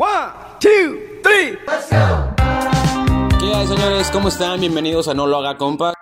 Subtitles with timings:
[0.00, 1.58] One, two, three.
[3.40, 4.08] ¿Qué hay, señores?
[4.12, 4.60] ¿Cómo están?
[4.60, 5.92] Bienvenidos a No Lo Haga Compa.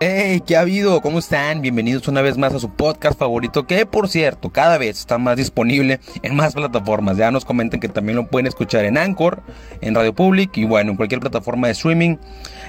[0.00, 1.00] Hey, ¿qué ha habido?
[1.00, 1.62] ¿Cómo están?
[1.62, 5.36] Bienvenidos una vez más a su podcast favorito, que por cierto, cada vez está más
[5.36, 7.16] disponible en más plataformas.
[7.16, 9.40] Ya nos comenten que también lo pueden escuchar en Anchor,
[9.80, 12.16] en Radio Public y bueno, en cualquier plataforma de streaming.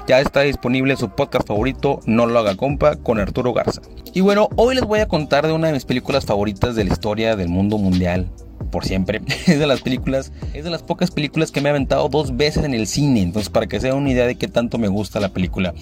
[0.06, 3.82] Ya está disponible su podcast favorito, No lo haga compa, con Arturo Garza.
[4.14, 6.94] Y bueno, hoy les voy a contar de una de mis películas favoritas de la
[6.94, 8.30] historia del mundo mundial
[8.70, 9.22] por siempre.
[9.48, 12.64] Es de las películas, es de las pocas películas que me he aventado dos veces
[12.64, 13.21] en el cine.
[13.21, 15.74] Entonces, para que se una idea de qué tanto me gusta la película.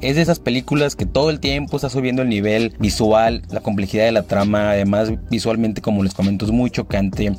[0.00, 4.04] Es de esas películas que todo el tiempo está subiendo el nivel visual, la complejidad
[4.04, 4.70] de la trama.
[4.70, 7.32] Además, visualmente, como les comento, es muy chocante.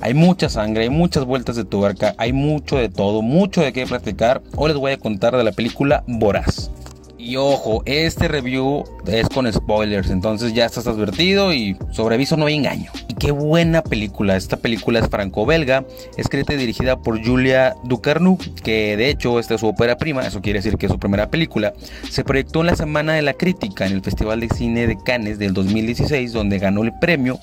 [0.00, 3.86] Hay mucha sangre, hay muchas vueltas de tuerca, hay mucho de todo, mucho de qué
[3.86, 4.42] platicar.
[4.56, 6.70] Hoy les voy a contar de la película Voraz.
[7.18, 12.46] Y ojo, este review es con spoilers, entonces ya estás advertido y sobre aviso no
[12.46, 12.90] hay engaño.
[13.22, 15.84] Qué buena película, esta película es franco-belga,
[16.16, 20.42] escrita y dirigida por Julia Ducarnou, que de hecho esta es su ópera prima, eso
[20.42, 21.72] quiere decir que es su primera película.
[22.10, 25.38] Se proyectó en la Semana de la Crítica en el Festival de Cine de Cannes
[25.38, 27.38] del 2016, donde ganó el premio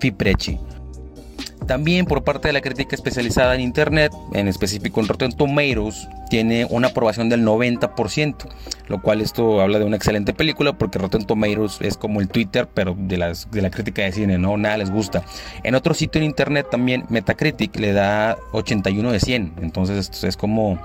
[0.00, 0.58] Fiprechi.
[1.70, 6.64] También por parte de la crítica especializada en Internet, en específico en Rotten Tomatoes, tiene
[6.68, 8.34] una aprobación del 90%,
[8.88, 12.68] lo cual esto habla de una excelente película porque Rotten Tomatoes es como el Twitter,
[12.74, 14.56] pero de, las, de la crítica de cine, ¿no?
[14.56, 15.22] Nada les gusta.
[15.62, 20.36] En otro sitio en Internet también, Metacritic le da 81 de 100, entonces esto es
[20.36, 20.76] como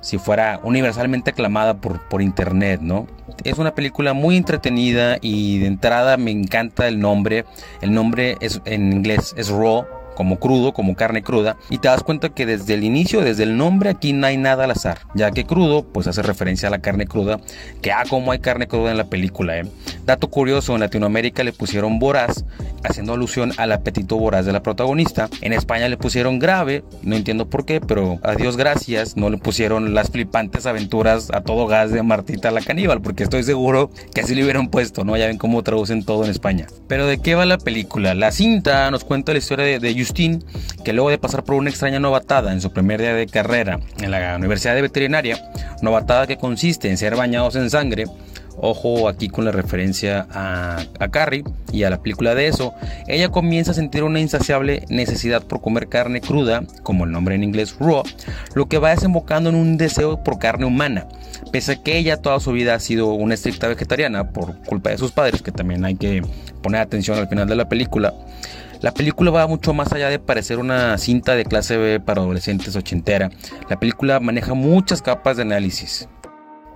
[0.00, 3.06] si fuera universalmente aclamada por, por internet, ¿no?
[3.44, 7.44] Es una película muy entretenida y de entrada me encanta el nombre.
[7.82, 9.86] El nombre es en inglés es Raw,
[10.18, 13.56] como crudo, como carne cruda, y te das cuenta que desde el inicio, desde el
[13.56, 16.80] nombre, aquí no hay nada al azar, ya que crudo, pues hace referencia a la
[16.80, 17.38] carne cruda,
[17.82, 19.66] que ah, como hay carne cruda en la película, ¿eh?
[20.04, 22.44] Dato curioso, en Latinoamérica le pusieron voraz,
[22.82, 25.28] haciendo alusión al apetito voraz de la protagonista.
[25.40, 29.38] En España le pusieron grave, no entiendo por qué, pero a Dios gracias, no le
[29.38, 34.22] pusieron las flipantes aventuras a todo gas de Martita la caníbal, porque estoy seguro que
[34.22, 35.16] así le hubieran puesto, ¿no?
[35.16, 36.66] Ya ven cómo traducen todo en España.
[36.88, 38.14] Pero ¿de qué va la película?
[38.14, 42.00] La cinta nos cuenta la historia de, de que luego de pasar por una extraña
[42.00, 45.38] novatada en su primer día de carrera en la Universidad de Veterinaria,
[45.82, 48.06] novatada que consiste en ser bañados en sangre,
[48.60, 52.74] ojo aquí con la referencia a, a, Carrie y a la película de eso,
[53.06, 57.44] ella comienza a sentir una insaciable necesidad por comer carne cruda, como el nombre en
[57.44, 58.02] inglés raw,
[58.54, 61.06] lo que va desembocando en un deseo por carne humana,
[61.52, 64.98] pese a que ella toda su vida ha sido una estricta vegetariana por culpa de
[64.98, 66.22] sus padres, que también hay que
[66.62, 68.14] poner atención al final de la película.
[68.80, 72.76] La película va mucho más allá de parecer una cinta de clase B para adolescentes
[72.76, 73.30] ochentera.
[73.68, 76.08] La película maneja muchas capas de análisis.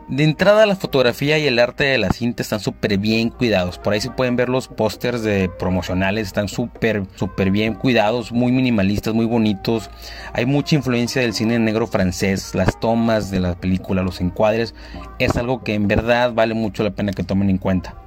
[0.09, 3.79] De entrada la fotografía y el arte de la cinta están súper bien cuidados.
[3.79, 8.51] Por ahí se pueden ver los pósters de promocionales, están súper, súper bien cuidados, muy
[8.51, 9.89] minimalistas, muy bonitos.
[10.33, 14.75] Hay mucha influencia del cine negro francés, las tomas de la película, los encuadres.
[15.21, 18.02] Es algo que en verdad vale mucho la pena que tomen en cuenta.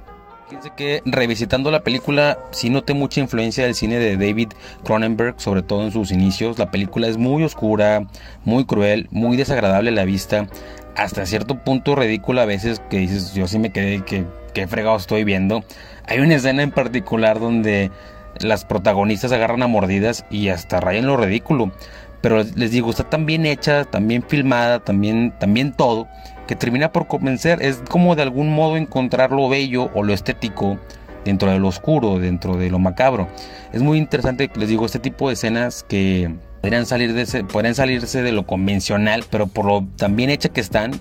[0.48, 4.50] Fíjense que revisitando la película, sí noté mucha influencia del cine de David
[4.84, 6.56] Cronenberg, sobre todo en sus inicios.
[6.56, 8.06] La película es muy oscura,
[8.44, 10.46] muy cruel, muy desagradable a la vista,
[10.94, 14.24] hasta cierto punto ridícula a veces que dices, yo sí me quedé que
[14.54, 15.64] qué fregado estoy viendo.
[16.06, 17.90] Hay una escena en particular donde
[18.38, 21.72] las protagonistas agarran a mordidas y hasta rayan lo ridículo.
[22.20, 26.06] Pero les digo, está tan bien hecha, tan bien filmada, también, también todo
[26.46, 27.62] que termina por convencer.
[27.62, 30.78] Es como de algún modo encontrar lo bello o lo estético
[31.24, 33.28] dentro de lo oscuro, dentro de lo macabro.
[33.72, 38.32] Es muy interesante, les digo, este tipo de escenas que podrían, salir de salirse de
[38.32, 40.92] lo convencional, pero por lo tan bien hecha que están,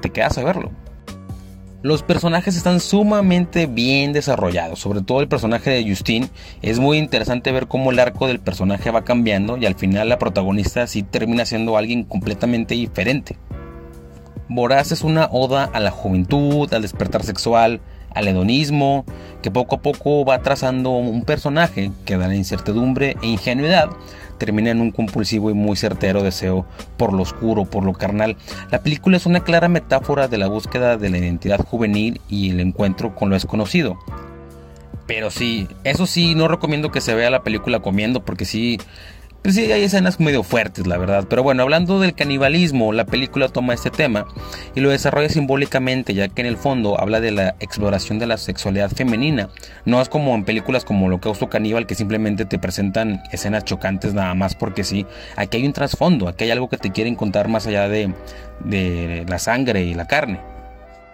[0.00, 0.70] te quedas a verlo.
[1.82, 6.28] Los personajes están sumamente bien desarrollados, sobre todo el personaje de Justine.
[6.60, 10.18] Es muy interesante ver cómo el arco del personaje va cambiando y al final la
[10.18, 13.38] protagonista sí termina siendo alguien completamente diferente.
[14.52, 17.80] Voraz es una oda a la juventud, al despertar sexual,
[18.12, 19.04] al hedonismo,
[19.42, 23.90] que poco a poco va trazando un personaje que da la incertidumbre e ingenuidad,
[24.38, 26.66] termina en un compulsivo y muy certero deseo
[26.96, 28.36] por lo oscuro, por lo carnal.
[28.72, 32.58] La película es una clara metáfora de la búsqueda de la identidad juvenil y el
[32.58, 34.00] encuentro con lo desconocido.
[35.06, 38.78] Pero sí, eso sí, no recomiendo que se vea la película comiendo porque sí
[39.42, 41.24] pues sí, hay escenas medio fuertes, la verdad.
[41.28, 44.26] Pero bueno, hablando del canibalismo, la película toma este tema
[44.74, 48.36] y lo desarrolla simbólicamente, ya que en el fondo habla de la exploración de la
[48.36, 49.48] sexualidad femenina.
[49.86, 54.34] No es como en películas como Holocausto Caníbal que simplemente te presentan escenas chocantes nada
[54.34, 55.06] más porque sí.
[55.36, 58.12] Aquí hay un trasfondo, aquí hay algo que te quieren contar más allá de,
[58.64, 60.59] de la sangre y la carne.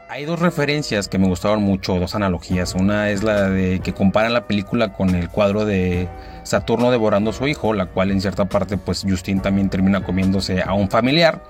[0.09, 2.75] Hay dos referencias que me gustaron mucho, dos analogías.
[2.75, 6.09] Una es la de que comparan la película con el cuadro de
[6.45, 10.63] Saturno devorando a su hijo, la cual en cierta parte pues Justin también termina comiéndose
[10.63, 11.43] a un familiar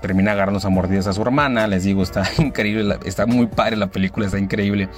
[0.00, 1.66] termina agarrando a mordidas a su hermana.
[1.66, 4.88] Les digo, está increíble, está muy padre la película, está increíble.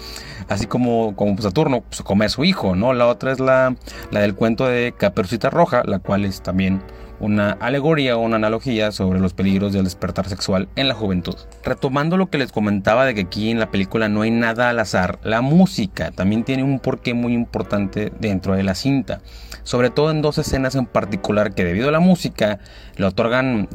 [0.48, 2.92] Así como, como Saturno pues, come a su hijo, ¿no?
[2.92, 3.74] La otra es la,
[4.10, 6.82] la del cuento de Caperucita Roja, la cual es también
[7.22, 11.36] una alegoría o una analogía sobre los peligros del despertar sexual en la juventud.
[11.64, 14.80] Retomando lo que les comentaba de que aquí en la película no hay nada al
[14.80, 19.20] azar, la música también tiene un porqué muy importante dentro de la cinta,
[19.62, 22.58] sobre todo en dos escenas en particular que debido a la música
[22.96, 23.68] le otorgan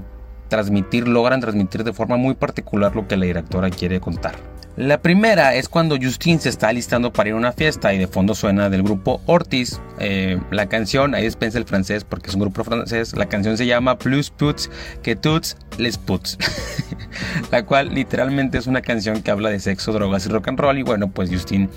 [0.50, 4.57] transmitir, logran transmitir de forma muy particular lo que la directora quiere contar.
[4.78, 8.06] La primera es cuando Justin se está alistando para ir a una fiesta y de
[8.06, 9.82] fondo suena del grupo Ortiz.
[10.00, 13.16] Eh, la canción, ahí despensa el francés porque es un grupo francés.
[13.16, 14.70] La canción se llama Plus Puts
[15.02, 16.38] que Tuts les Puts.
[17.52, 20.78] la cual literalmente es una canción que habla de sexo, drogas y rock and roll.
[20.78, 21.70] Y bueno, pues Justin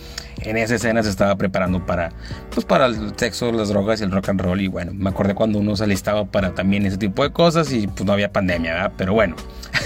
[0.43, 2.11] en esa escena se estaba preparando para,
[2.55, 4.61] pues para el sexo, las drogas y el rock and roll.
[4.61, 7.87] Y bueno, me acordé cuando uno se alistaba para también ese tipo de cosas y
[7.87, 8.93] pues no había pandemia, ¿verdad?
[8.97, 9.37] Pero bueno.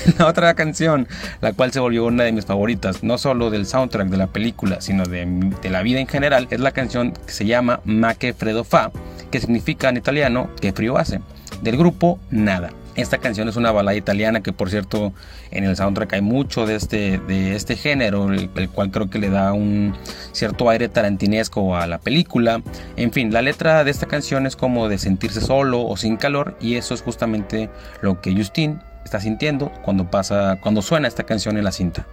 [0.19, 1.09] la otra canción,
[1.41, 4.81] la cual se volvió una de mis favoritas, no solo del soundtrack de la película,
[4.81, 8.65] sino de, la vida en general, es la canción que se llama Ma che freddo
[8.65, 8.91] fa,
[9.31, 11.21] que significa en italiano que frío hace,
[11.62, 12.71] del grupo Nada.
[12.96, 15.12] Esta canción es una balada italiana que por cierto
[15.50, 19.31] en el soundtrack hay mucho de este, de este género, el, cual creo que le
[19.31, 19.96] da un
[20.32, 22.62] cierto aire tarantinesco a la película.
[22.96, 26.56] En fin, la letra de esta canción es como de sentirse solo o sin calor
[26.61, 27.69] y eso es justamente
[28.00, 32.06] lo que Justin está sintiendo cuando pasa, cuando suena esta canción en la cinta.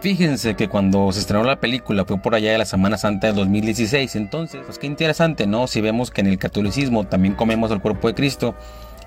[0.00, 3.32] Fíjense que cuando se estrenó la película fue por allá de la Semana Santa de
[3.32, 5.66] 2016, entonces, pues qué interesante, ¿no?
[5.66, 8.54] Si vemos que en el catolicismo también comemos el cuerpo de Cristo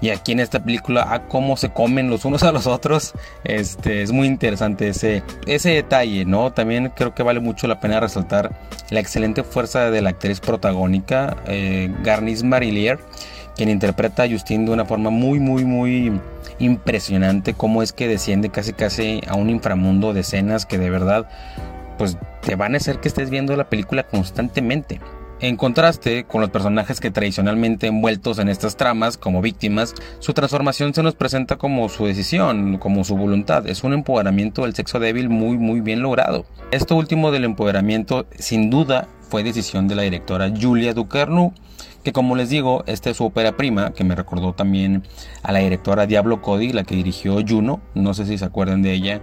[0.01, 3.13] y aquí en esta película a cómo se comen los unos a los otros,
[3.43, 6.51] este es muy interesante ese ese detalle, ¿no?
[6.51, 8.51] También creo que vale mucho la pena resaltar
[8.89, 12.99] la excelente fuerza de la actriz protagónica eh, Garnice Marillier,
[13.55, 16.19] quien interpreta a Justin de una forma muy muy muy
[16.57, 21.27] impresionante cómo es que desciende casi casi a un inframundo de escenas que de verdad
[21.97, 24.99] pues te van a hacer que estés viendo la película constantemente.
[25.41, 30.93] En contraste con los personajes que tradicionalmente envueltos en estas tramas como víctimas, su transformación
[30.93, 33.65] se nos presenta como su decisión, como su voluntad.
[33.65, 36.45] Es un empoderamiento del sexo débil muy muy bien logrado.
[36.69, 41.55] Esto último del empoderamiento sin duda fue decisión de la directora Julia Ducarnu,
[42.03, 45.07] que como les digo, esta es su ópera prima, que me recordó también
[45.41, 48.93] a la directora Diablo Cody, la que dirigió Juno, no sé si se acuerdan de
[48.93, 49.21] ella,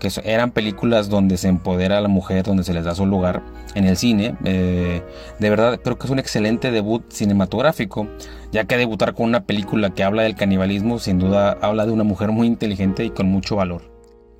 [0.00, 3.42] que eran películas donde se empodera a la mujer, donde se les da su lugar
[3.76, 4.34] en el cine.
[4.44, 5.02] Eh,
[5.38, 8.08] de verdad creo que es un excelente debut cinematográfico,
[8.50, 12.02] ya que debutar con una película que habla del canibalismo sin duda habla de una
[12.02, 13.82] mujer muy inteligente y con mucho valor.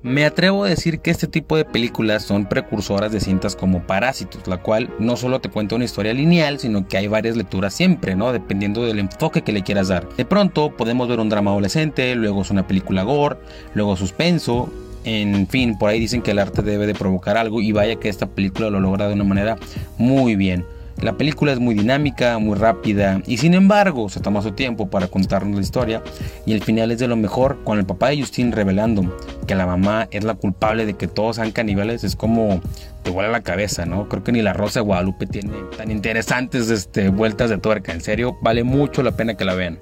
[0.03, 4.47] Me atrevo a decir que este tipo de películas son precursoras de cintas como Parásitos,
[4.47, 8.15] la cual no solo te cuenta una historia lineal, sino que hay varias lecturas siempre,
[8.15, 8.33] ¿no?
[8.33, 10.09] Dependiendo del enfoque que le quieras dar.
[10.15, 13.37] De pronto podemos ver un drama adolescente, luego es una película gore,
[13.75, 14.71] luego suspenso,
[15.03, 18.09] en fin, por ahí dicen que el arte debe de provocar algo y vaya que
[18.09, 19.57] esta película lo logra de una manera
[19.97, 20.65] muy bien.
[21.01, 25.07] La película es muy dinámica, muy rápida y sin embargo se toma su tiempo para
[25.07, 26.03] contarnos la historia
[26.45, 29.17] y el final es de lo mejor con el papá de Justin revelando
[29.47, 32.61] que la mamá es la culpable de que todos sean caníbales es como
[33.01, 34.07] te vuela la cabeza, ¿no?
[34.09, 38.01] Creo que ni la Rosa de Guadalupe tiene tan interesantes este, vueltas de tuerca, en
[38.01, 39.79] serio vale mucho la pena que la vean.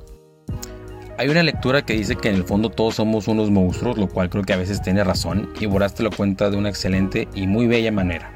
[1.19, 4.29] Hay una lectura que dice que en el fondo todos somos unos monstruos, lo cual
[4.29, 7.45] creo que a veces tiene razón y Boraz te lo cuenta de una excelente y
[7.45, 8.31] muy bella manera.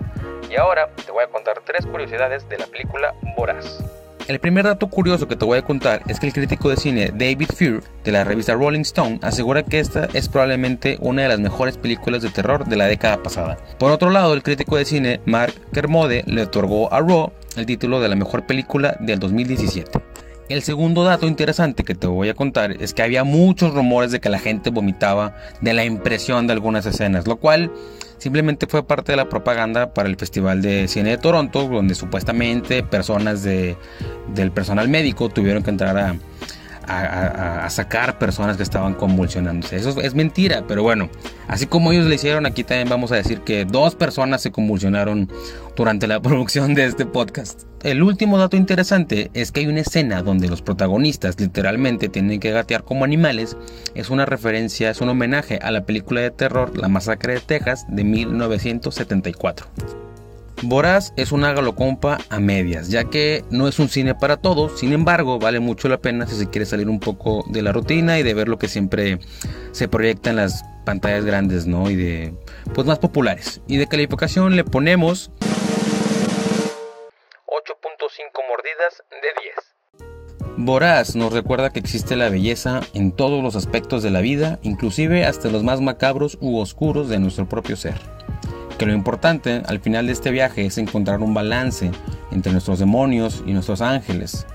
[0.52, 3.82] Y ahora te voy a contar tres curiosidades de la película Boraz.
[4.28, 7.14] El primer dato curioso que te voy a contar es que el crítico de cine
[7.14, 11.40] David Fear de la revista Rolling Stone asegura que esta es probablemente una de las
[11.40, 13.58] mejores películas de terror de la década pasada.
[13.80, 18.02] Por otro lado, el crítico de cine Mark Kermode le otorgó a Raw el título
[18.02, 20.13] de la mejor película del 2017.
[20.50, 24.20] El segundo dato interesante que te voy a contar es que había muchos rumores de
[24.20, 27.72] que la gente vomitaba de la impresión de algunas escenas, lo cual
[28.18, 32.84] simplemente fue parte de la propaganda para el Festival de Cine de Toronto, donde supuestamente
[32.84, 33.78] personas de,
[34.34, 36.16] del personal médico tuvieron que entrar a,
[36.88, 39.78] a, sacar personas que estaban convulsionándose.
[39.78, 41.10] Eso es mentira, pero bueno,
[41.48, 45.30] así como ellos le hicieron, aquí también vamos a decir que dos personas se convulsionaron
[45.76, 47.64] durante la producción de este podcast.
[47.84, 52.52] El último dato interesante es que hay una escena donde los protagonistas literalmente tienen que
[52.52, 53.58] gatear como animales.
[53.94, 57.86] Es una referencia, es un homenaje a la película de terror La Masacre de Texas
[57.90, 59.68] de 1974.
[60.64, 64.94] Boraz es una galocompa a medias, ya que no es un cine para todos, sin
[64.94, 68.24] embargo vale mucho la pena si se quiere salir un poco de la rutina y
[68.24, 69.20] de ver lo que siempre
[69.72, 71.90] se proyecta en las pantallas grandes, ¿no?
[71.90, 72.34] Y de,
[72.74, 73.62] pues más populares.
[73.68, 75.52] Y de calificación le ponemos 8.5
[78.50, 80.56] mordidas de 10.
[80.56, 85.26] Voraz nos recuerda que existe la belleza en todos los aspectos de la vida, inclusive
[85.26, 88.23] hasta los más macabros u oscuros de nuestro propio ser.
[88.84, 91.90] Que lo importante al final de este viaje es encontrar un balance
[92.32, 94.46] entre nuestros demonios y nuestros ángeles,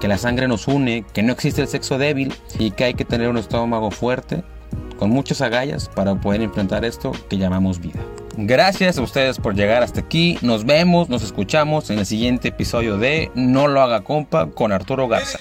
[0.00, 3.04] que la sangre nos une, que no existe el sexo débil y que hay que
[3.04, 4.44] tener un estómago fuerte,
[5.00, 7.98] con muchas agallas para poder enfrentar esto que llamamos vida.
[8.36, 10.38] Gracias a ustedes por llegar hasta aquí.
[10.42, 15.08] Nos vemos, nos escuchamos en el siguiente episodio de No lo haga compa con Arturo
[15.08, 15.40] Garza.